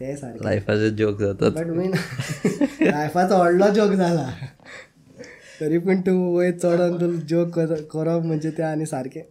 [0.00, 1.90] ते सारकें लायफाचे जोक जातात बट मीन
[2.82, 4.28] लायफाचो व्हडलो जोक जाला
[5.60, 7.58] तरी पूण तूं वयर चडोन तूं जोक
[7.92, 9.22] करप म्हणजे तें आनी सारकें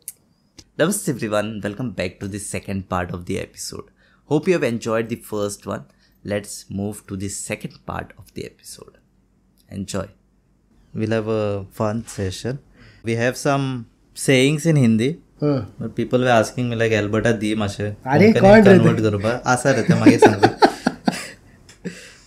[0.80, 3.88] Namaste everyone, welcome back to the second part of the episode.
[4.32, 5.82] Hope you have enjoyed the first one.
[6.34, 8.94] Let's move to the second part of the episode.
[9.80, 10.06] Enjoy.
[10.94, 12.62] We'll have a fun session.
[13.10, 13.68] We have some
[14.28, 15.10] sayings in Hindi.
[15.44, 20.44] People were asking me like Alberta दी मासे convert करपा आसा रे ते मागीर सांग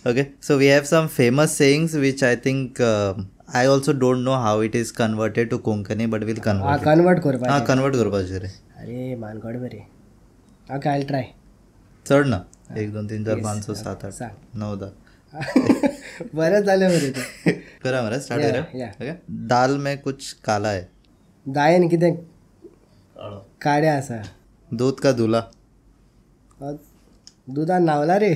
[0.09, 4.63] okay so we have some famous sayings which I think I also don't know how
[4.63, 9.15] it is converted to Konkani but will convert convert करपा हा कन्वर्ट करपाचे रे अरे
[9.15, 9.83] मानगड बरे
[10.75, 11.25] ओके आय ट्राय
[12.05, 12.43] चढ ना?
[12.77, 14.21] एक दोन तीन चार पाच सात आठ
[14.55, 14.91] नऊ दहा
[16.35, 17.51] बरे झाले बरे
[17.83, 19.15] करा मरे स्टार्ट करा।
[19.47, 20.87] दाल में कुछ काला है।
[21.45, 22.11] दायन किते
[23.61, 24.21] काडे आसा
[24.71, 25.11] दूध का
[26.61, 26.71] अ,
[27.49, 28.33] दुदान न्हावला रे.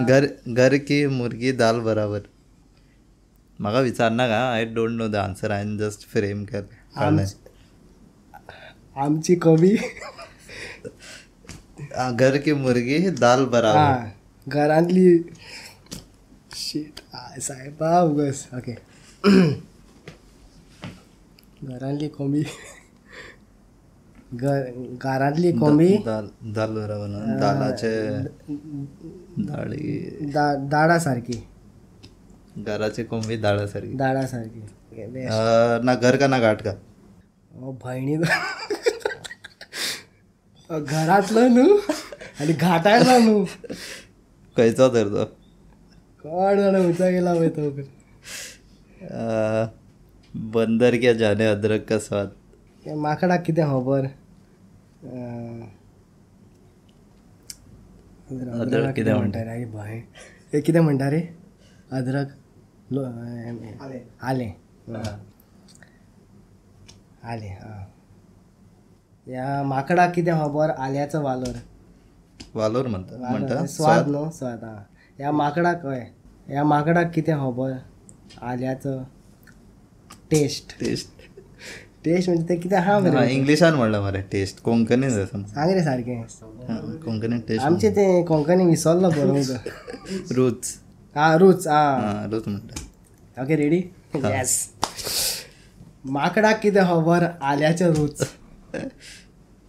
[0.00, 2.20] घर घर की मुर्गी दाल बराबर.
[3.60, 7.26] म्हाका विचारना का I don't know the answer हांवें जस्ट फ्रेम काडलें.
[8.96, 9.76] आमची कमी
[11.96, 14.08] आ, घर की मुर्गी दाल बराबर.
[14.48, 15.18] घरांतली
[16.56, 17.00] शीट
[17.40, 18.48] सायबा उगस.
[18.54, 18.72] ओके
[21.62, 22.42] घरांतली कोंबी.
[24.34, 24.60] घर
[25.02, 25.88] घरांतली कोंबी.
[26.04, 26.26] दाल
[27.40, 27.92] दालाचे
[29.46, 31.40] दाळी सारकी
[32.58, 34.60] घराची कोंबी दाळा सारखी दाडा सारकी
[35.26, 36.72] अ, ना घर का ना घाट का?
[37.54, 38.16] ओ भयणी
[40.70, 41.76] घरातलो न्हू
[42.40, 43.44] आनी घाटायलो न्हू
[44.56, 45.24] खंयचो तर तो
[46.22, 47.70] कोण जाणा उंचा गेला वय तो
[50.36, 52.32] बंदर क्या जाने अदरक का स्वाद?
[52.86, 54.04] हे माकडाक कितें खबर
[55.04, 55.60] अं,
[58.60, 60.02] अदरक कितें म्हणटा रे भय
[60.52, 60.60] हे?
[60.60, 61.20] कितें म्हणटा रे?
[61.92, 62.28] अदरक
[64.22, 64.52] आलें।
[67.30, 67.82] आलें आं
[69.26, 71.56] ह्या माकडाक कितें खबर आल्याचो वालोर।
[72.54, 74.08] वालोर म्हणटा म्हणटा स्वाद?
[74.08, 74.78] न्हू स्वाद आं
[75.18, 76.04] ह्या माकडाक हय
[76.48, 77.72] ह्या माकडाक कितें खबर
[78.50, 78.98] आल्याचो
[80.30, 81.08] टेस्ट टेस्ट
[82.04, 86.22] टेस्ट म्हणजे ते कितें आहा बरें इंग्लिशान म्हणलं मरे टेस्ट कोंकणीन आसा सांग रे सारकें
[87.04, 90.76] कोंकणीन टेस्ट आमचे ते कोंकणी विसरलो बरोबर रूच
[91.16, 91.82] हा रूच हा.
[92.00, 93.82] हा रूच म्हणटा ओके रेडी
[94.16, 94.56] येस
[96.08, 98.22] माकडाक कितें खबर आल्याचें रूच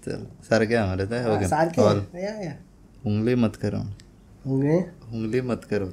[0.03, 2.51] चल सारकें आहा मरे ते ओके सारकें
[3.05, 3.77] उंगली मत करो
[4.45, 4.77] हुंगे
[5.13, 5.85] उंगली मत करो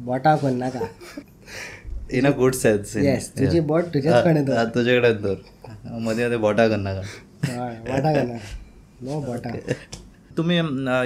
[0.00, 0.80] बोटा कोण नाका.
[2.10, 5.36] In a good sense yes तुजी बोट तुजेच कडेन तुझे कडेन दवर
[5.84, 7.02] मध्ये मध्ये बोटा करना का
[7.46, 8.48] हय बोटा कोण नाका
[9.02, 9.50] नो बोटा.
[10.36, 10.56] तुम्ही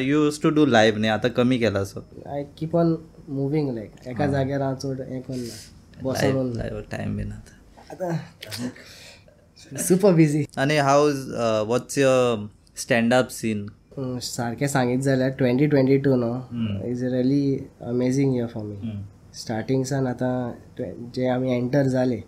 [0.09, 2.95] यूज टू डू लाईव्ह न्ही आता कमी केला so I keep on
[3.29, 6.53] moving like एका जाग्यार हांव चड हें करना बसून
[6.91, 7.53] टाइम बीन आता.
[7.93, 11.11] आतां सुपर बिजी आणि how
[11.69, 12.47] what's your
[12.83, 13.67] standup scene
[14.23, 17.57] सारकें सांगीत जाल्यार ट्वेंटी ट्वेंटी टू न्हू is really
[17.89, 18.77] amazing year for me
[19.35, 22.23] स्टार्टिंगसान आतां ट्वे- जे आमी एंटर जाले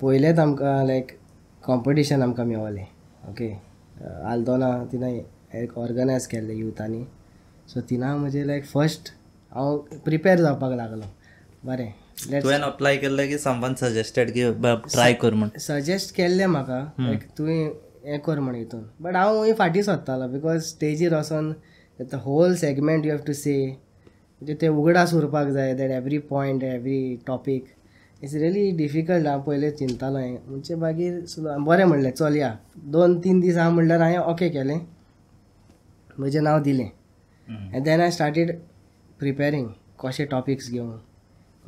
[0.00, 1.12] पयलेच आमकां लायक
[1.64, 2.86] कॉम्पिटिशन आमकां मेळलें
[3.28, 3.52] ओके
[4.30, 5.12] आल्दोना तिणें
[5.54, 7.04] एक ऑर्गनायज केल्लें युथांनी.
[7.68, 9.12] सो तिना म्हणजे लायक फर्स्ट
[9.54, 11.04] हांव प्रिपेर जावपाक लागलो.
[11.64, 11.90] बरें
[12.42, 14.42] तुवें अप्लाय केल्लें की समवन सजेस्टेड की
[14.92, 15.48] ट्राय कर म्हण.
[15.58, 17.64] सजेस्ट केल्लें म्हाका लायक तुवें
[18.06, 18.84] हें कर म्हण हितून.
[19.00, 21.52] बट हांव हूंय फाटीं सोदतालो बिकॉज स्टेजीर वचोन
[22.00, 23.56] the whole segment you have to say
[24.42, 27.64] म्हणजे ते उगडास उरपाक जाय that every point every topic
[28.22, 30.36] it's really difficult हांव पयलें चिंतालो हें.
[30.46, 32.52] म्हणजे मागीर सुद्दां बरें म्हणलें चल या.
[32.92, 34.78] दोन तीन दीस हांव म्हणल्यार हांवें ओके केलें.
[36.18, 36.88] म्हजें नांव दिलें.
[37.48, 38.50] And then I started
[39.18, 39.66] preparing
[40.00, 40.96] कशे टॉपिक्स घेवं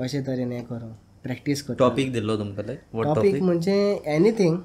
[0.00, 0.90] कशे तरेन हें करूं
[1.24, 3.76] प्रॅक्टीस करता टॉपिक दिल्लो तुमकां टॉपिक म्हणजे
[4.14, 4.56] anything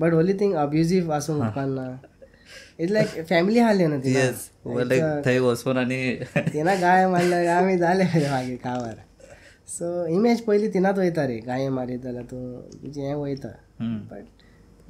[0.00, 1.90] but only thing abusive आसूंक उपकारना
[2.78, 3.58] it's like family
[4.14, 6.00] yes like थंय वचून आनी
[6.36, 8.94] तिना गाय मारल्यार आमी जाले मागीर कावार
[9.78, 12.42] सो इमेज पयलीं तिनाच वयता रे गाये मारीत जाल्यार तूं
[12.82, 13.48] तुजें हें वयता
[13.80, 14.24] बट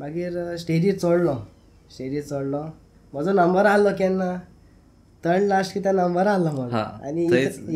[0.00, 1.34] मागीर स्टेजीर चडलो
[1.94, 2.62] स्टेजीर चडलो
[3.14, 4.30] म्हजो नंबर आहलो केन्ना
[5.24, 7.24] थर्ड लास्ट कितें नंबर आहलो म्हजो आनी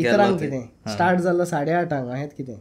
[0.00, 0.38] इतरांक.
[0.40, 0.64] कितें?
[0.92, 2.58] स्टार्ट जाल्लो साडे आठांक अशेंच कितें?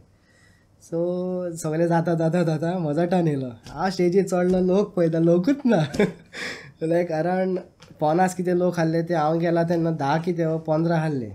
[0.89, 5.81] सो सगळें जाता जाता जाता म्हजो टर्न येयलो हांव स्टेजीर चडलो लोक पळयता लोकूच ना.
[6.81, 7.59] लायक अरावंड
[8.01, 11.29] पन्नास कितें लोक आहले ते हांव गेला तेन्ना धा कितें वा पंदरा आहले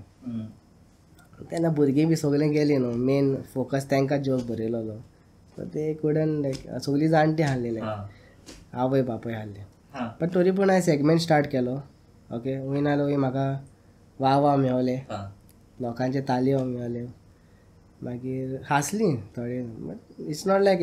[1.51, 4.97] तेन्ना भुरगीं बी सगळीं गेलीं न्हू मेन फोकस तांकां जोक बरयलोलो
[5.57, 9.65] सो ते कुडन लायक सगळीं जाणटी आहली लायक आवय बापूय आहले
[10.21, 11.75] बट तरी पूण हांवें सेगमेंट स्टार्ट केलो.
[12.35, 13.47] ओके वय नाल्यार वय म्हाका
[14.21, 15.25] वा वा मेवले हां.
[15.83, 17.07] लोकांचे तालयो मेवल्यो
[18.05, 19.61] मागीर हांसलीं थोडी.
[19.61, 20.81] But it's not like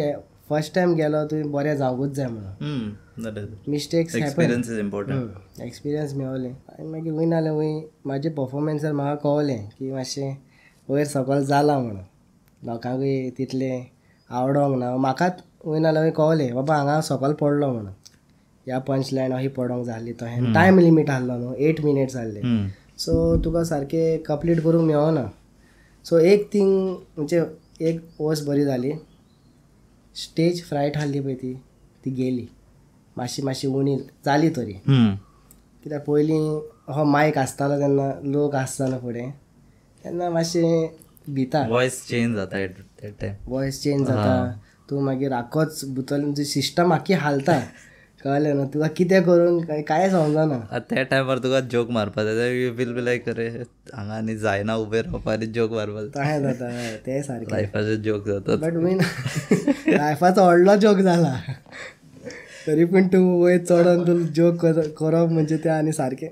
[0.50, 3.56] first time गेलो तुवें बरें जावंकूच जाय म्हणून.
[3.68, 9.68] Mistakes experience is important experience मेवलें आनी मागीर वय नाल्यार वय म्हाजे पर्फॉर्मन्सार म्हाका कळलें
[9.80, 10.36] की मातशें
[10.90, 12.04] वयर सकयल जालां म्हणून.
[12.62, 13.86] लोकांकूय तितलें
[14.30, 17.92] आवडोंक ना म्हाकाच वय नाल्यार वय कळलें बाबा हांगा सकयल पडलो म्हणून.
[18.66, 21.54] ह्या पंच लायन अशी पडोंक जाली तहें टायम लिमीट आहलो न्हू.
[21.57, 22.42] एट मिनिट्स आहले
[23.00, 23.13] सो
[23.46, 25.25] तुका सारकें कंप्लीट करूंक मेळना
[26.06, 26.72] सो एक थिंग
[27.18, 27.44] म्हणजे
[27.90, 28.92] एक वस्त बरी जाली
[30.24, 31.54] स्टेज फ्रायट आहली पळय ती.
[32.06, 32.48] ती गेली.
[33.18, 34.74] मातशी मातशी उणी जाली तरी.
[35.83, 36.60] कित्याक पयलीं
[36.94, 39.30] हो मायक आसतालो तेन्ना लोक आसतालो फुडें
[40.04, 40.88] तेन्ना मातशें
[41.36, 41.68] भिता.
[41.68, 42.57] वॉयस चेंज जाता
[43.48, 44.33] वॉयस चेंज जाता
[44.89, 47.62] तूं मागीर आख्खोच भितर तुजी सिस्टम आख्खी हालता.
[48.24, 49.60] कळ्ळें न्हू तुका कितें करून?
[49.66, 53.48] काय कांय समजना त्या टायमार तुका जोक मारपा जाय विल बी लायक अरे
[53.94, 56.01] हांगा आनी जायना उबें रावपा आनी जोक मारपा.
[56.16, 56.69] जाय जाता
[57.06, 59.00] तें सारकें लायफाचे जोक जातात बट मीन
[59.88, 61.33] लायफाचो व्हडलो जोक जाला
[62.68, 64.65] तरी पूण तूं वयर चडोन तूं जोक
[65.00, 66.30] करप म्हणजे तें आनी सारकें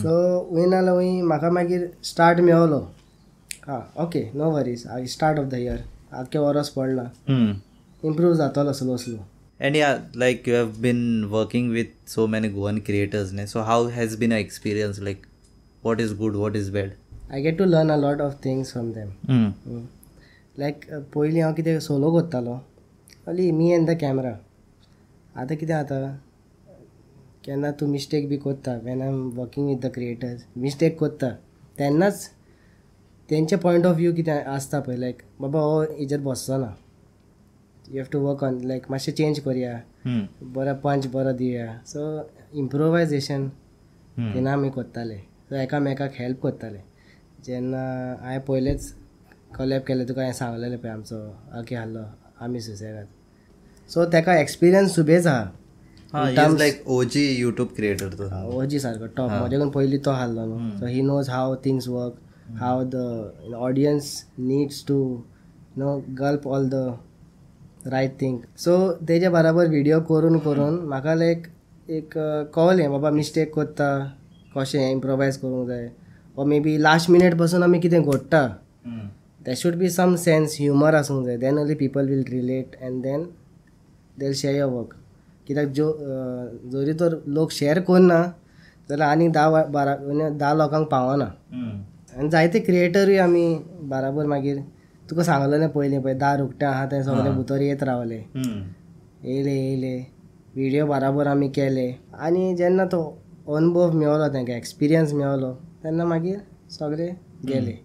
[0.00, 0.16] सो
[0.50, 2.78] वय नाल्यार वय म्हाका मागीर स्टार्ट मेवलो
[3.68, 5.84] हां okay no worries I start of the year
[6.16, 7.02] आख्खें वरस पडला.
[8.02, 9.16] इम्प्रूव जातलो slow slow
[9.60, 13.46] And yeah, like you have been working with so many Goan creators, ne?
[13.46, 14.98] so how has been your experience?
[15.00, 15.26] Like,
[15.82, 16.92] what is good, what is bad?
[17.32, 19.86] I get to learn a lot of things from them
[20.58, 22.52] like पयलीं हांव कितें solo करतालो
[23.28, 24.30] only me and the camera
[25.40, 25.98] आतां कितें जाता
[27.44, 31.30] केन्ना तूं mistake बी कोत्ता when I am working with the creators mistake कोत्ता.
[31.78, 32.30] तेन्नाच
[33.30, 36.74] तेंचे पॉयंट ऑफ व्यू कितें आसता पळय लायक बाबा हो हेजेर बसचो ना
[37.92, 39.72] you have to work on like मातशें चेंज करया.
[40.54, 42.02] बरो पंच बरो दिवया सो
[42.62, 43.48] इम्प्रोवायजेशन
[44.18, 45.18] तेन्ना आमी कोत्ताले
[45.48, 46.80] सो एकामेकाक हेल्प कोत्ताले
[47.46, 47.82] जेन्ना
[48.22, 48.92] हांवें पयलेंच
[49.56, 51.20] कॉलेब केलें तुका हांवें सांगलेलें पळय आमचो
[51.58, 52.04] आखे आहलो
[52.44, 53.06] आमी सुसेगाद
[53.90, 55.46] सो तेका एक्सपिरियन्स सुबेज आहा
[56.14, 58.08] OG YouTube creator.
[58.10, 58.26] तो.
[58.58, 62.14] ओजी सारको टॉप म्हजेकून पयलीं तो आहलो न्हू so he knows how things work
[62.60, 64.98] how the audience needs to
[65.78, 66.74] know gulp all the
[67.90, 68.76] right thing so
[69.08, 71.46] तेजे बराबर व्हिडिओ करून करून म्हाका लायक
[71.88, 72.18] एक
[72.54, 73.88] कळलें बाबा मिस्टेक कोत्ता
[74.56, 75.88] कशें इम्प्रोवायज करूंक जाय.
[76.36, 78.48] ओ मे बी लास्ट मिनीटपासून आमी कितें घडटा.
[79.44, 81.36] there should be some sense humor आसूंक जाय.
[81.36, 83.26] Then only people will relate and then
[84.18, 84.94] they share your work
[85.46, 85.92] कित्याक जो
[86.72, 88.20] जरी तर लोक शेअर करना
[88.88, 89.94] जाल्यार आनीक धा बारा
[90.40, 91.24] धा लोकांक पावना.
[92.18, 93.46] आनी जायते क्रिएटरूय आमी
[93.90, 94.58] बराबर मागीर
[95.10, 98.22] तुका सांगलेलें पयलीं पळय धा रुकटे आहा ते सगळे भितर येत रावले.
[99.24, 99.96] येयले येयले
[100.54, 101.88] व्हिडिओ बराबर आमी केले.
[102.12, 103.02] आनी जेन्ना तो
[103.56, 105.52] अनुभव मेवलो तांकां एक्सपिरियन्स मेवलो
[105.84, 106.38] तेन्ना मागीर
[106.78, 107.08] सगळे
[107.48, 107.76] गेले.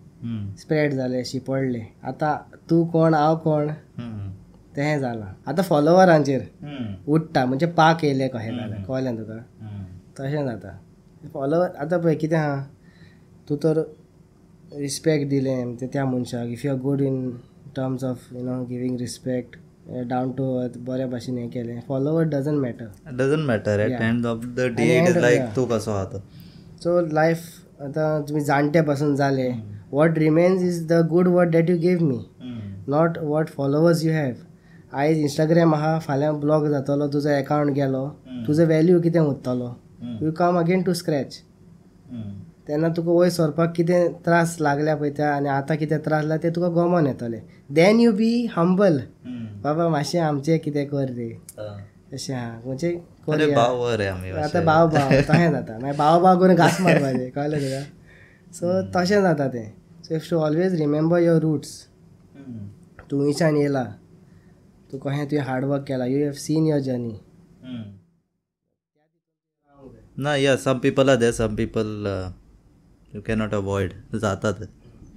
[0.59, 2.35] स्प्रेड जाले शिपडले आतां
[2.69, 3.69] तूं कोण हांव कोण?
[4.75, 6.41] तें जालां आतां फॉलोवरांचेर
[7.07, 9.37] उठटा म्हणजे पाक येयले कशें जालें कळ्ळें तुका?
[10.19, 10.77] तशें जाता.
[11.33, 12.63] फॉलोवर आतां पळय कितें आहा
[13.49, 13.81] तूं तर
[14.79, 17.17] रिस्पेक्ट दिलें ते त्या मनशाक if you are good in
[17.75, 19.55] terms of you know giving respect
[20.09, 21.79] down to earth बऱ्या भाशेन हें केलें.
[21.87, 24.03] Follower doesn't matter doesn't matter at Yeah.
[24.03, 25.41] End of the day it is like.
[25.55, 26.19] तूं कसो आहा तो
[26.83, 29.49] सो लायफ आतां तुमी जाणटे पासून जाले
[29.91, 32.19] what remains is the good word that you gave me
[32.89, 34.33] not what followers you have
[34.93, 38.07] आयज इंस्टाग्राम आहा फाल्यां ब्लॉग जातलो तुजो अकावंट गेलो.
[38.47, 39.75] तुजो वॅल्यू कितें उरतलो
[40.21, 41.41] you come again to scratch
[42.71, 46.49] तेन्ना तुका वयर सरपाक कितें त्रास लागल्या पळय त्या आनी आतां कितें त्रास लागला ते
[46.55, 47.39] तुका गमोन येतले.
[47.75, 48.99] देन यू बी हंबल
[49.63, 51.29] बाबा मातशें आमचें कितें कर रे.
[52.13, 52.93] अशें आहा म्हणजे
[53.27, 55.11] आतां भाव भाव.
[55.29, 55.77] तशें जाता.
[55.79, 57.29] मागीर भाव भाव करून घास मारपाचें.
[57.35, 57.83] कळ्ळें तुका?
[58.55, 59.69] सो तशें जाता तें.
[60.07, 61.77] So if to always remember your roots
[63.11, 63.83] तूं हुंयच्यान येयला
[64.91, 66.05] तूं कशें तुवें हार्डवर्क केला.
[66.05, 67.17] You have seen your journey
[70.23, 72.07] ना या some people are there some people
[73.15, 73.91] you cannot avoid
[74.21, 74.53] जातात.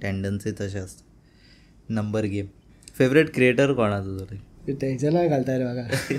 [0.01, 2.45] टेंडन्सी तशें आसता नंबर गेम
[2.97, 4.25] फेवरेट क्रिएटर कोण आहा तुजो
[5.27, 6.17] घालता रे म्हाका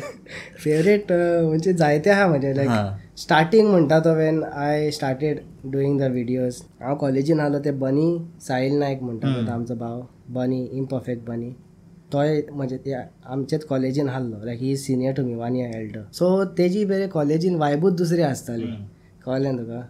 [0.62, 5.38] फेवरेट म्हणजे जायते आहा म्हजे लायक स्टार्टींग म्हणटा तो when I started
[5.73, 8.06] doing the videos हांव कॉलेजीन आहलो ते बनी
[8.47, 10.00] साहिल नायक म्हणटा आमचो भाव.
[10.35, 11.50] बनी इम्परफेक्ट बनी
[12.12, 16.45] तोय म्हणजे ते आमचेच कॉलेजीन आहलो like he senior to me one year elder so
[16.59, 18.66] तेजी बरे कॉलेजीन वायबूच दुसरी आसताली
[19.26, 19.83] कळ्ळें तुका?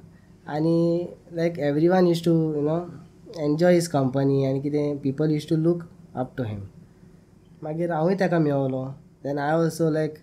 [0.54, 2.76] आनी like every one use to you know
[3.44, 5.82] enjoy his company आनी कितें people use to look
[6.16, 6.60] up to him
[7.64, 8.84] मागीर हांवूय ताका मेवलो
[9.24, 10.14] then I also like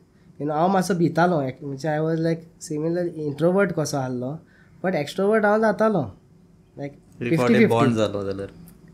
[0.42, 1.40] you know हांव मातसो भितालो.
[1.62, 4.32] म्हणजे I was like similar introvert कसो आहलो
[4.84, 6.02] बट एक्स्ट्रोवर्ट हांव जातालो.
[6.78, 8.50] लायक फिफ्टी बॉन्ड फिफ्टी जालो जाल्यार.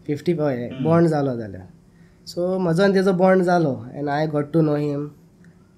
[0.07, 1.67] फिफ्टी हय बॉन्ड जालो जाल्यार.
[2.27, 5.09] सो म्हजो आनी तेजो बॉन्ड जालो and I got to know him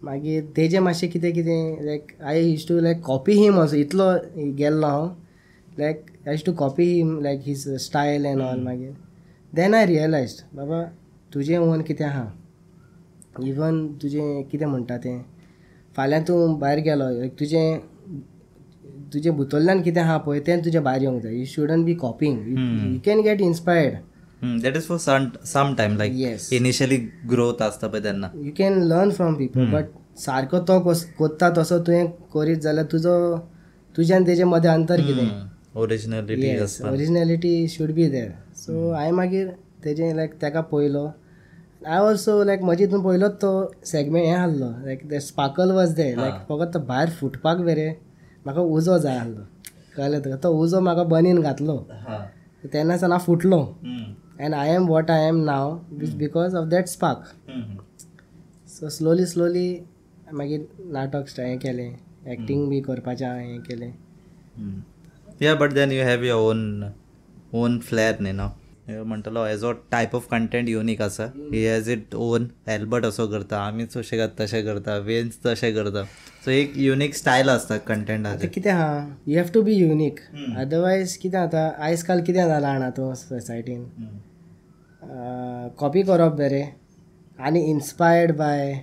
[0.04, 4.12] मागीर तेजें मातशें कितें कितें like I use to like copy him असो इतलो
[4.58, 5.10] गेल्लो हांव.
[5.80, 8.94] Like I to copy him like his style and all मागीर
[9.54, 10.84] देन आय रियलायज बाबा
[11.34, 12.26] तुजें ओन कितें आहा
[13.48, 15.22] इवन तुजें कितें म्हणटा तें?
[15.96, 17.06] फाल्यां तूं भायर गेलो
[17.40, 17.80] तुजें
[19.14, 21.34] तुजें भितरल्यान कितें आहा पळय तें तुजें भायर येवंक जाय.
[21.36, 26.14] You shouldn't be copying you can get inspired that is for some some time like
[26.22, 26.52] Yes.
[26.54, 26.98] Initially
[27.30, 29.86] growth आसता पळय तेन्ना you can learn from people but
[30.20, 30.80] सारको तो
[31.18, 33.16] कोत्ता तसो तुवें करीत जाल्यार तुजो
[33.96, 35.28] तुज्यान तेजे मदें अंतर कितें?
[35.80, 36.48] Originality
[36.90, 39.48] originality should be there so हांवें मागीर
[39.84, 41.06] तेजें लायक तेका पयलो.
[41.88, 43.52] आय ऑल्सो लायक म्हजे हितून पयलोच तो
[43.92, 47.90] सेगमेंट हें आहलो लायक ते स्पार्कल वॉज दे लायक फकत तो भायर फुटपाक वेरे
[48.46, 49.46] म्हाका उजो जाय आहलो
[49.96, 51.78] कळ्ळें तुका तो उजो म्हाका बनीन घातलो.
[52.64, 53.64] तेन्नासान हांव फुटलो.
[54.42, 55.78] And I am what I am now
[56.18, 57.20] because of that spark
[58.76, 59.68] so slowly slowly
[60.34, 61.92] मागीर नाटक हें केलें.
[62.28, 63.92] एक्टींग बी करपाचें हें केलें.
[65.42, 66.84] या but then you have your own
[67.62, 68.48] own flair न्ही नो
[69.04, 73.98] म्हणटलो एजो टायप ऑफ कंटेंट युनीक आसा ही हॅज इट ओन एल्बर्ट असो करता आमीच
[73.98, 76.04] अशें तशें करता वेन्स तशें करता.
[76.46, 80.20] सो एक युनीक स्टायल आसता आतां कंटेंटाचें कितें आहा you have to be unique
[80.58, 83.86] otherwise कितें जाता आयज काल कितें जालां जाणा तूं सोसायटीन
[85.80, 86.64] कॉपी करप बरें
[87.46, 88.74] आनी इन्स्पायर्ड बाय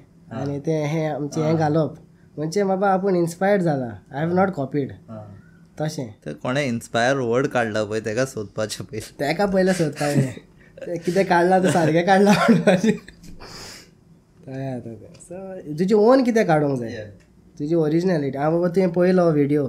[0.40, 1.56] आनी तें हें आमचें हें.
[1.56, 1.94] घालप
[2.36, 4.92] म्हणजे बाबा आपूण इन्स्पायर्ड जाला आय हॅव नॉट कॉपीड
[5.80, 6.08] तशें.
[6.24, 10.06] तर कोणें इन्स्पायर वर्ड काडला पळय तेका सोदपाचें पयलीं तेका पयलें सोदता
[11.04, 12.96] कितें काडलां तें सारकें काडलां म्हणपाचें.
[14.46, 14.94] तें.
[15.20, 15.36] सो
[15.78, 17.04] तुजें ओन कितें काडूंक जाय?
[17.58, 19.66] तुजी ओरिजिनॅलिटी हांव बाबा तुवें पयलो हो व्हिडिओ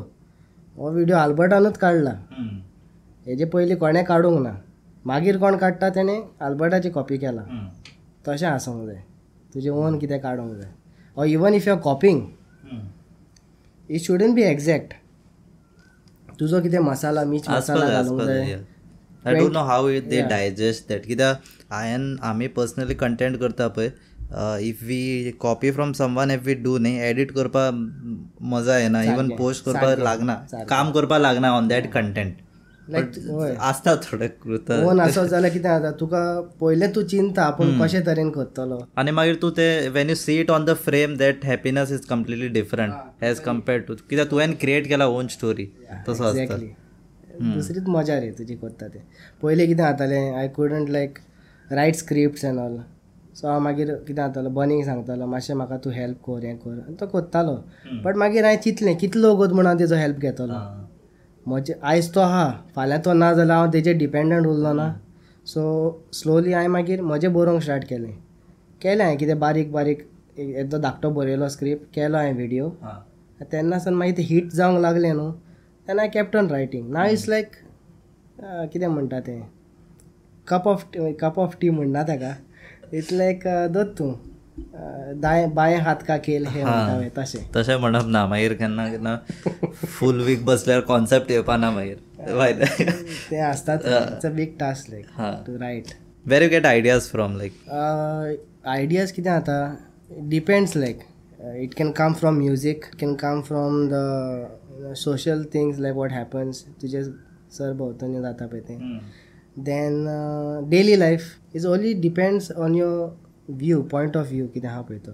[0.78, 2.14] हो व्हिडिओ आल्बर्टानूच काडला
[3.26, 4.54] हेजे पयलीं कोणें काडूंक ना.
[5.06, 6.22] मागीर कोण काडटा तेणें?
[6.42, 7.42] आल्बर्टाची कॉपी केला.
[8.28, 9.02] तशें आसूंक जाय.
[9.54, 10.72] तुजें ओन कितें काडूंक जाय.
[11.18, 12.22] Or even if you are copying
[13.90, 14.94] it shouldn't be exact
[16.40, 18.54] तुजो कितें मसाला मीठ मसाला घालूंक जाय.
[19.26, 21.42] I don't know how it they digest that कित्याक
[21.72, 23.90] हांवें आमी पर्सनली कंटेंट करता पळय
[24.62, 27.70] if we copy from someone if we do न्ही एडिट करपा
[28.52, 30.36] मजा येना इवन पोस्ट करपा लागना
[30.70, 32.36] काम करपा लागना ऑन दॅट कंटेंट
[32.90, 34.72] लायक आसता थोडे कृत.
[34.86, 36.22] ओन आसत जाल्यार कितें जाता तुका
[36.62, 38.80] पयलें तू चिंता आपूण कशे तरेन करतलो?
[38.98, 42.48] आनी मागीर तूं ते when you see it on the frame that happiness is completely
[42.60, 45.66] different as compared to कित्याक तुवें क्रिएट केला ओन स्टोरी
[46.08, 46.58] तसो आसता
[47.56, 49.02] दुसरीच मजा रे तुजी करता तें.
[49.42, 51.20] पयलीं कितें जातालें I couldn't like
[51.72, 52.78] write scripts and all
[53.36, 56.80] so हांव मागीर कितें जातालो बनींग सांगतालो मातशें म्हाका तूं हेल्प कर हें कर.
[56.88, 57.54] आनी तो करतालो.
[58.04, 60.58] बट मागीर हांवें चिंतलें कितलो वगत म्हणून हांव तेजो हेल्प घेतलो.
[61.50, 64.88] म्हजे आयज तो आहा फाल्यां तो ना जाल्यार हांव तेजेर डिपेंडंट उरलो ना.
[65.46, 65.62] सो
[66.14, 68.14] स्लोली हांवें मागीर म्हजें बरोवंक स्टार्ट केलें.
[68.82, 70.00] केलें हांवें कितें बारीक बारीक
[70.40, 72.70] एक- एकदो धाकटो बरयलो स्क्रिप्ट केलो हांवें व्हिडिओ
[73.52, 75.32] तेन्नासान मागीर ते हिट जावंक लागलें न्हू.
[75.88, 77.52] तेन्ना आय कॅप्ट ऑन रायटींग ना इट्स लायक
[78.72, 79.42] कितें म्हणटा तें?
[80.48, 80.86] Cup of
[81.22, 82.32] cup of tea म्हणना ताका.
[82.94, 83.42] इट्स लायक
[83.74, 84.12] दोत तूं
[85.22, 89.16] दाय बाये हात का खेल हे पळय तशें तशें म्हणप ना मागीर केन्ना केन्ना
[89.86, 92.64] फूल वीक बसल्यार कॉन्सेप्ट येवपाना मागीर वायट
[93.32, 95.32] तें आसताच it's a big task like हा.
[95.48, 95.94] To write
[96.26, 97.54] where you get ideas from like
[98.68, 99.62] ideas कितें जाता
[100.30, 101.00] depends like
[101.62, 107.04] it can come from music can come from the social things like what happens तुजे
[107.58, 109.00] सर भोंवतणी जाता पळय तें
[109.64, 110.06] then
[110.70, 113.08] daily life is only depends on your
[113.50, 115.12] view point of view कितें आहा पळय तो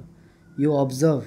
[0.58, 1.22] यू ऑब्जर्व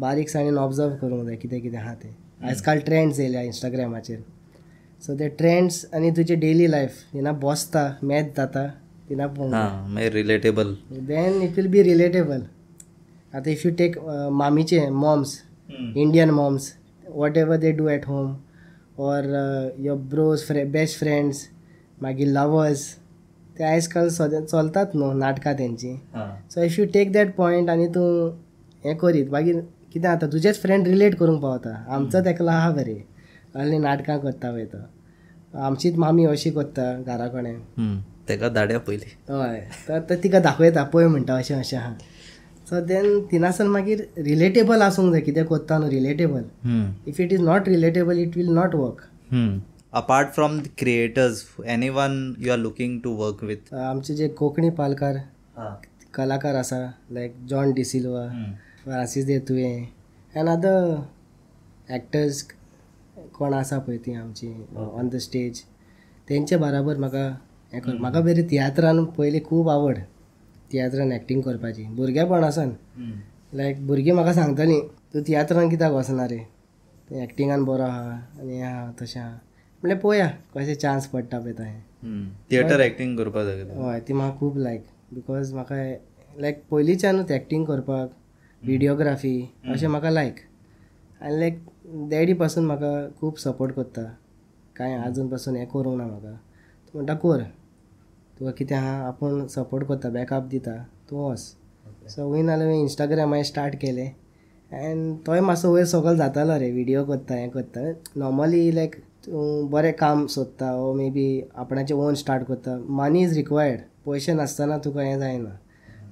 [0.00, 1.94] बारीकसाणेन ऑब्जर्व करूंक जाय कितें कितें आहा.
[1.94, 4.18] तें आयज काल ट्रेंड्स येयल्या इंस्टाग्रामाचेर
[5.02, 8.66] सो ते ट्रेंड्स आनी तुजे डेली लायफ जेन्ना बसता मॅच जाता
[9.08, 12.42] तेन्ना पळोवंक relatable then it will be relatable
[13.34, 13.98] आतां if you take
[14.32, 15.38] मामीचे moms
[15.70, 16.72] Indian moms
[17.38, 18.34] whatever they do at home
[19.02, 19.24] or
[19.78, 21.46] your bros फ्रे बेस्ट फ्रेंड्स
[22.02, 22.86] मागीर लवर्स
[23.58, 25.94] ते आयज काल चलतात न्हू नाटकां तेंची
[26.54, 28.08] so if you take that point आनी तूं
[28.84, 29.60] हें करीत मागीर
[29.92, 33.00] कितें जाता तुजेच फ्रेंड रिलेट करूंक पावता आमचोच एकलो आहा बरें.
[33.54, 34.78] असलीं नाटकां करता पळय तो.
[35.66, 39.60] आमचीच मामी अशी करता घरा कडेन तेका धाडया पयलीं हय.
[39.88, 41.76] तर तिका दाखयता पळय म्हणटा अशें अशें.
[41.78, 41.92] आहा
[42.70, 46.42] सो देन तिनासन मागीर रिलेटेबल आसूंक जाय कितें कोत्ता न्हू relatable
[47.08, 49.00] if it is not relatable it will not work
[49.98, 51.44] apart from the creators
[51.96, 55.18] anyone you are looking to work with आमचे जे कोंकणी पालकार
[56.14, 56.78] कलाकार आसा
[57.12, 58.26] लायक जॉन डिसिल्वा
[58.84, 59.86] फ्रांसीस दे तुवें
[60.36, 62.42] एन अदर एक्टर्स
[63.38, 65.62] कोण आसा पळय ती आमची ऑन द स्टेज
[66.28, 67.24] तेंचे बराबर म्हाका
[67.72, 69.98] हें कर म्हाका बरी तियात्रान पयलीं खूब आवड
[70.72, 71.84] तियात्रान एक्टींग करपाची.
[71.96, 72.70] भुरगेपणासान
[73.56, 74.80] लायक भुरगीं म्हाका सांगतालीं
[75.14, 76.38] तूं तियात्रान कित्याक वचना रे?
[77.08, 79.20] तूं एक्टिंगान बरो आहा आनी हें आहा तशें.
[79.20, 79.36] आहा
[79.84, 84.56] म्हणल्यार पळोवया कशें चान्स पडटा पळय तहें थिएटर एक्टिंग करपा जाय हय ती म्हाका खूब
[84.58, 85.76] लायक बिकॉज म्हाका
[86.40, 88.10] लायक पयलींच्यानूच एक्टींग करपाक
[88.62, 89.34] विडियोग्राफी
[89.72, 90.38] अशें म्हाका लायक
[91.20, 91.58] आनी लायक
[92.10, 94.04] डॅडी पासून म्हाका खूब सपोर्ट करता
[94.76, 97.42] कांय आजून पासून हें करूंक ना म्हाका तूं म्हणटा कर
[98.38, 98.98] तुका कितें आहा?
[99.08, 101.40] आपूण सपोर्ट करता बॅकअप दिता तूं वच
[102.14, 104.08] सो वय नाल्यार हांवें इंस्टाग्राम हांवें स्टार्ट केलें।
[104.70, 109.92] एन्ड तोय मातसो वयर सकयल जातालो रे विडियो करता हें करता। नॉर्मली लायक तूं बरें
[109.96, 111.26] काम सोदता ओ मे बी
[111.58, 112.76] आपणाचें ओन स्टार्ट करता.
[112.98, 115.58] मनी इज रिक्वायर्ड पयशे नासतना तुका हें जायना.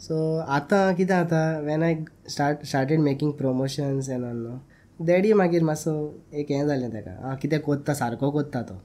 [0.00, 0.16] सो
[0.58, 1.96] आतां कितें जाता when I
[2.28, 5.92] start started making promotions and all न्हू डॅडी मागीर मातसो
[6.34, 7.12] एक हें जालें ताका.
[7.28, 7.94] आं कितें कोत्ता?
[8.00, 8.80] सारको कोत्ता तो.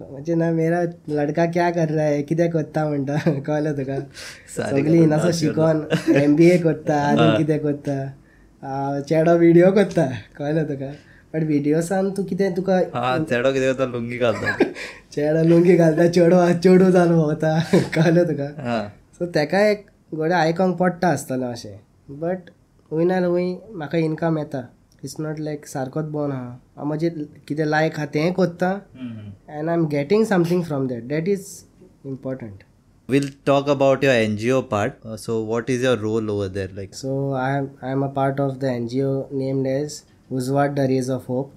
[0.00, 2.22] म्हणजे ना मेरा लडका क्या कर रहा है?
[2.22, 3.16] कितें कोत्ता म्हणटा?
[3.46, 3.98] कळ्ळें तुका?
[4.56, 5.84] सगळीं नासो शिकोन
[6.22, 7.96] एम बी ए कोत्ता आनी कितें कोत्ता?
[9.08, 10.06] चेडो विडियो कोत्ता?
[10.38, 10.92] कळ्ळें तुका?
[11.34, 14.56] बट विडियोसान तूं कितें तुका हा चेडो कितें करता लुंगी घालता.
[15.12, 17.52] चेडो लुंगी घालता चेडो चेडू जावन भोंवता
[17.94, 18.48] कळ्ळें तुका?
[18.62, 18.82] हा.
[19.18, 19.86] सो तेका एक
[20.16, 21.76] गोडे आयकोंक पडटा आसतलें अशें.
[22.20, 22.50] बट
[22.92, 24.62] हूंय ना हूंय म्हाका इनकम येता.
[25.04, 27.10] इट्स नॉट लायक सारकोच बोन आहा हांव म्हजें
[27.48, 28.70] कितें लायक आहा तें कोत्ता.
[28.96, 31.46] And I am getting something from that that is
[32.06, 32.62] important
[33.08, 34.92] We'll talk about your NGO part.
[35.04, 36.68] Uh, so, what is your role over there?
[36.76, 39.08] Like, So I am I am a part of the NGO
[39.40, 39.96] named as
[40.31, 41.53] Uzwat the Rays of Hope.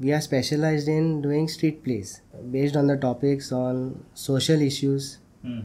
[0.00, 5.18] We are specialized in doing street plays based on the topics on social issues,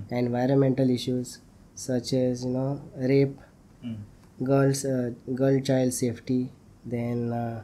[0.09, 1.39] environmental issues
[1.75, 3.37] such as you know rape,
[4.43, 6.51] girls, uh, girl child safety,
[6.85, 7.63] then uh,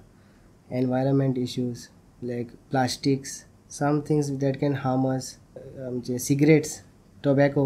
[0.69, 1.89] environment issues
[2.21, 5.37] like plastics, some things that can harm us,
[5.85, 6.81] um, cigarettes,
[7.23, 7.65] tobacco.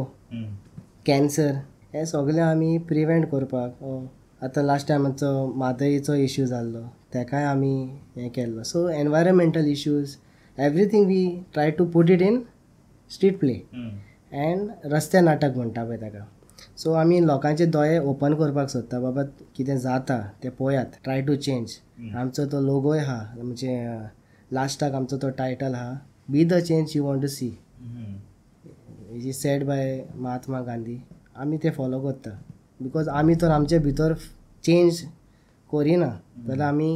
[1.08, 1.52] Cancer
[1.94, 3.96] हे सगळे आमी prevent करपाक अ,
[4.43, 6.81] आतां last टायमाचो मादईचो issue जाल्लो
[7.15, 7.75] तेकाय आमी
[8.17, 10.17] हें केल्लो so environmental issues
[10.59, 12.43] everything we try to put it in
[13.11, 13.55] street play
[14.45, 16.25] and रस्ते नाटक म्हणटा पळय ताका
[16.77, 18.99] सो आमी लोकांचे दोळे ओपन करपाक सोदता.
[19.01, 19.23] बाबा
[19.57, 21.77] कितें जाता तें पळयात ट्राय टू चेंज
[22.17, 23.77] आमचो तो लोगोय आहा म्हणजे
[24.51, 25.95] लास्टाक आमचो तो टायटल आहा
[26.29, 27.57] be the change you want to see
[29.17, 30.99] is is said by Mahatma Gandhi
[31.37, 32.31] आमी ते फॉलो करता.
[32.83, 34.15] बिकॉज आमी तर आमचे भितर
[34.65, 35.01] चेंज
[35.71, 36.07] करिना
[36.47, 36.91] जाल्यार आमी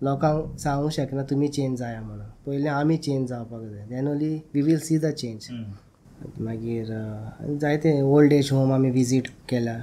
[0.00, 2.26] लोकांक सांगूंक शकना तुमी चेंज जाया म्हणून.
[2.46, 3.84] पयलीं आमी चेंज जावपाक जाय.
[3.88, 5.48] Then only we will see the change
[6.44, 9.76] मागीर अ, जायते ओल्ड एज होम आमी विजीट केल्या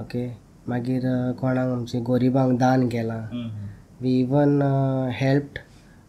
[0.00, 0.26] ओके
[0.68, 3.20] मागीर अ, कोणाक आमचे गरिबांक दान केलां.
[4.00, 4.60] We even
[5.20, 5.58] helped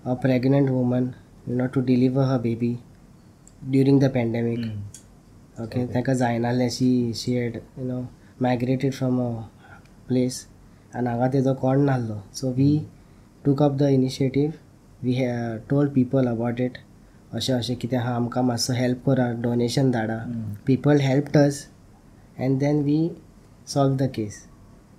[0.09, 1.09] a pregnant woman
[1.47, 2.75] you know to deliver her baby
[3.71, 8.01] during the pandemic okay ताका जायनासलें she she had you know
[8.41, 9.29] migrated from a
[10.07, 10.35] place
[10.95, 12.69] आनी हांगा तेजो कोण नासलो so we
[13.45, 14.51] took up the initiative
[15.03, 15.27] we he
[15.69, 16.77] told people about it
[17.33, 20.17] अशें अशें कितें आहा आमकां मातसो हेल्प करा डोनेशन धाडा.
[20.67, 21.65] People helped us
[22.39, 22.99] and then we
[23.73, 24.41] solve the case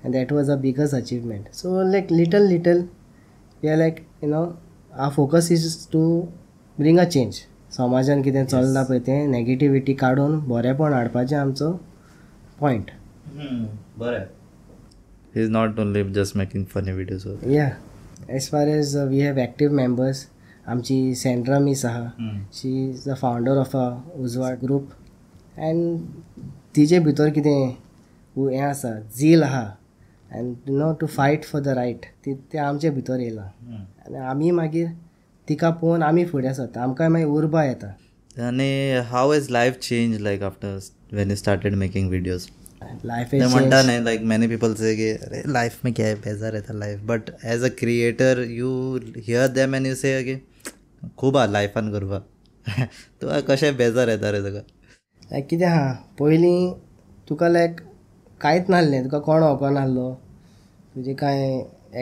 [0.05, 2.85] and that was a biggest achievement so like little little
[3.63, 4.45] we are like you know
[4.93, 6.05] our focus is to
[6.79, 7.43] bring a change
[7.77, 11.73] समाजान कितें चलना पळय तें नॅगेटिविटी काडून बरेंपण हाडपाचें आमचो
[12.61, 12.91] point
[13.99, 14.27] बरें
[15.35, 17.27] He's not only just making funny videos.
[17.27, 17.51] also.
[17.51, 17.69] Yeah
[18.31, 20.27] as far as we have active members
[20.69, 22.09] आमची सेंड्रा मिस आहा
[22.55, 23.89] she is the founder of a
[24.23, 24.89] Ujwad group
[25.59, 26.01] and
[26.77, 27.77] तिचे भितर कितें
[28.37, 29.63] हें आसा झील आहा
[30.31, 33.47] and you know to fight for the right ती तें आमचे भितर येयलां
[34.07, 34.87] आनी आमी मागीर
[35.49, 37.93] तिका पळोवन आमी फुडें सरता आमकां मागीर उर्बा येता
[38.47, 40.79] आणि how is life change like after
[41.13, 42.47] when you started making videos
[42.83, 46.15] life ते इज म्हणता नाही लाईक मेनी पीपल से की अरे लाईफ में क्या है?
[46.15, 48.71] बेजार रहता life but as a creator you
[49.17, 50.37] hear them and you say की
[51.19, 52.19] खूब हा लायफान करपा
[53.21, 54.63] तुका कशें बेजार येता रे तुका?
[55.33, 56.73] लायक कितें आहा पयलीं
[57.29, 57.81] तुका लायक
[58.41, 60.13] कांयच नासलें तुका कोण वळखो नासलो
[60.95, 61.43] तुजें कांय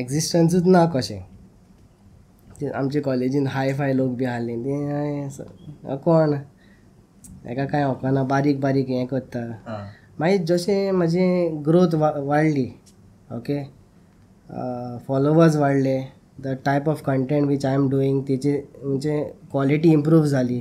[0.00, 1.20] एग्जिस्टन्सूच ना कशें?
[2.74, 6.36] आमचे कॉलेजीन हाय फाय लोक बी आहले ते कोण?
[7.44, 9.40] ताका कांय वळखना बारीक बारीक हें करता.
[10.20, 12.66] मागीर जशें म्हजें ग्रोथ वाडली
[13.36, 13.62] okay
[15.06, 15.98] followers वाडले
[16.42, 20.58] the type of content which I am doing तेची म्हणजे क्वॉलिटी इम्प्रूव जाली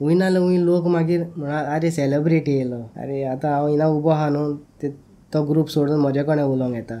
[0.00, 4.28] हूंय नाल्यार हूंय लोक मागीर म्हणा अरे सेलिब्रिटी येयलो अरे आतां हांव हिना उबो आहा
[4.28, 4.88] न्हू ते
[5.34, 7.00] तो ग्रूप सोडून म्हजे कडेन उलोवंक येता?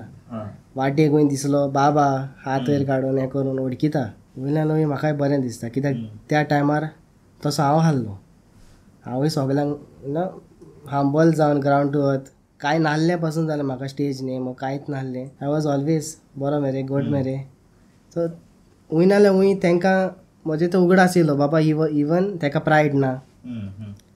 [0.76, 2.06] वाटेक वयन दिसलो बाबा
[2.44, 4.04] हात वयर काडून हें करून वळखिता
[4.36, 5.68] वयल्यान वय म्हाकाय बरें दिसता.
[5.68, 5.96] कित्याक
[6.30, 6.84] त्या टायमार
[7.46, 8.16] तसो हांव आहलो
[9.06, 10.24] हांवूय सगल्यांक नो
[10.90, 15.24] हांबल जावन ग्रावंड टू अर्थ कांय नासलें पासून जालें म्हाका स्टेज नेम वो कांयच नासलें
[15.24, 17.36] आय वॉज ऑलवेज बरो मेरे गुड मेरे
[18.12, 18.26] सो
[18.90, 19.96] हूंय नाल्यार हूंय तांकां
[20.46, 23.12] म्हजे तो उगडास येयलो बाबा इव इवन ताका प्रायड ना.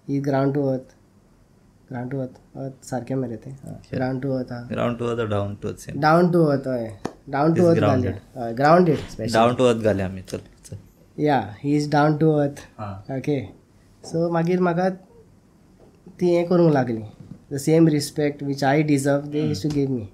[0.08, 0.94] ही ground to earth
[1.90, 3.52] ground to earth सारकें मरे तें
[3.94, 6.90] ग्रावंड टू अर्थ आहा ground to earth down to earth down to earth हय
[7.28, 10.76] डावन टू अर्थ घाले हय ग्रावंडेड स्पेशल डाऊन टू अर्थ घाले आम्ही चल
[11.16, 12.60] या he is down to earth
[13.18, 13.40] okay
[14.04, 14.88] so मागीर म्हाका
[16.18, 17.02] ती हें करूंक लागली.
[17.52, 20.06] The same respect which I deserve they is to give me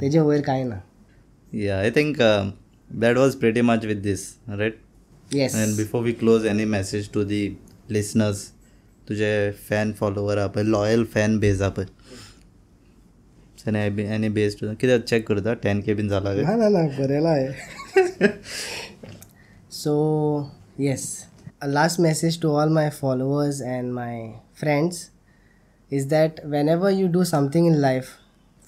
[0.00, 0.80] तेजे वयर कांय ना.
[1.52, 2.16] Yeah I think
[2.90, 4.78] that was pretty much with this right
[5.34, 7.48] yes and before we close any message to the
[7.90, 8.48] listeners
[9.08, 11.86] तुझे fan follower आहा पळय loyal fan beige आहा पळय
[14.14, 15.54] any beige to कित्याक चॅक करता?
[15.54, 17.34] टेन के बीन जाला ना ना Barela
[19.72, 19.94] so
[20.78, 21.06] yes
[21.66, 25.08] last message to all my followers and my friends
[25.90, 28.18] is that whenever you do something in life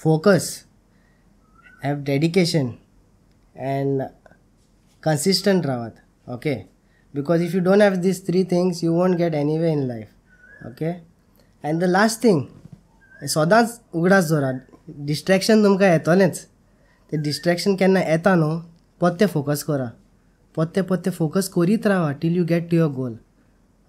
[0.01, 0.65] focus
[1.83, 2.79] have dedication
[3.55, 4.09] and
[5.03, 5.95] consistent rawat
[6.29, 6.67] okay
[7.15, 10.11] because if you don't have these three things you won't get anywhere in life
[10.67, 10.95] okay
[11.65, 12.47] and the last thing
[13.23, 14.51] सदांच उगडास जोरा
[15.07, 16.41] distraction तुमकां येतलेंच
[17.13, 18.59] ते distraction केन्ना येता न्हू
[19.01, 19.89] पत्ते focus करा
[20.57, 23.15] पत्ते पत्ते फोकस करीत रावा till you get to your goal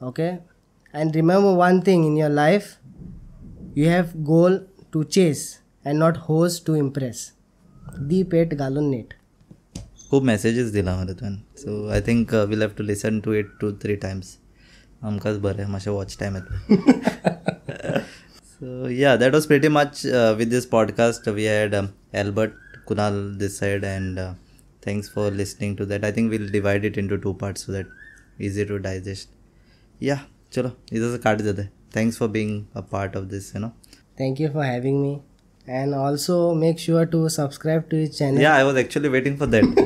[0.07, 0.29] okay
[0.93, 2.73] and remember one thing in your life
[3.79, 4.57] you have goal
[4.93, 5.41] to chase
[5.85, 7.19] and not those to impress
[8.07, 9.13] the पेट घालून नीट.
[10.09, 13.71] खूब मेसेजीस दिला मरे तुवें so I think we'll have to listen to it two
[13.83, 14.35] three times
[15.03, 16.77] आमकांच बरें मातशें watch time येतलो
[18.43, 20.05] so yeah that was pretty much
[20.37, 21.75] with this podcast we had
[22.13, 22.53] Albert
[22.87, 24.19] Kunal this side and
[24.87, 28.41] thanks for listening to that I think we'll divide it into two parts so that
[28.41, 30.19] easy to digest yeah
[30.53, 33.67] चलो से काट देते thanks for being a part of this you know
[34.19, 35.13] thank you for having me
[35.67, 39.47] and also make sure to subscribe to his channel yeah I was actually waiting for
[39.47, 39.79] that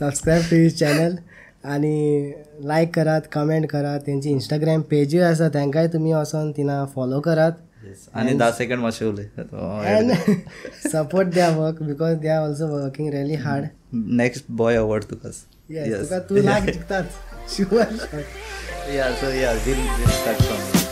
[0.00, 1.16] subscribe to his channel
[1.64, 2.32] आणि
[2.64, 4.00] like करात comment करात.
[4.06, 7.52] तेंची Instagram पेजूय आसा तांकांय तुमी वचोन तिना follow करात.
[8.14, 9.26] आनी धा सेकंड मातशें उलय
[10.92, 15.44] सपोर्ट द्या work because they are also working really hard next boy award तुकाच.
[15.70, 17.04] येस तुका तू लाग जिखतात
[17.56, 17.96] sure
[18.86, 20.83] Yeah, so yeah, we'll, we'll start from.